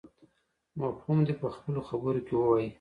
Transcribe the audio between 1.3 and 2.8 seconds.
په خپلو خبرو کې ووایي.